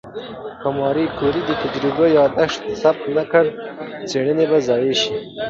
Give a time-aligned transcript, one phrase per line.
[0.61, 3.51] که ماري کوري د تجربې یادښتونه ثبت نه کړي،
[4.09, 5.13] څېړنه به ضایع شي.